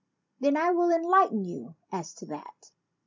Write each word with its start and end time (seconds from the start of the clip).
Then 0.39 0.57
I 0.57 0.71
will 0.71 0.89
enlighten 0.89 1.45
you 1.45 1.75
as 1.91 2.11
to 2.15 2.25
that. 2.25 2.71